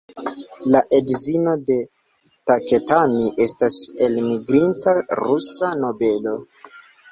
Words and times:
La 0.75 0.79
edzino 0.99 1.53
de 1.67 1.75
Taketani 2.53 3.29
estas 3.47 3.79
elmigrinta 4.07 4.97
rusa 5.23 5.73
nobelo. 5.85 6.37